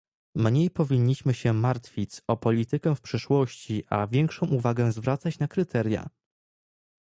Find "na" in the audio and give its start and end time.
5.39-5.47